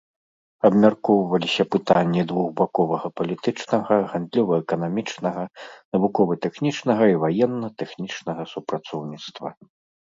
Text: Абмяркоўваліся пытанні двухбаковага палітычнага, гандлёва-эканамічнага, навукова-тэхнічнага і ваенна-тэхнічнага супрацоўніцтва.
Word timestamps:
Абмяркоўваліся 0.69 1.63
пытанні 1.75 2.21
двухбаковага 2.31 3.07
палітычнага, 3.21 3.93
гандлёва-эканамічнага, 4.15 5.43
навукова-тэхнічнага 5.99 7.03
і 7.15 7.25
ваенна-тэхнічнага 7.27 8.41
супрацоўніцтва. 8.57 9.49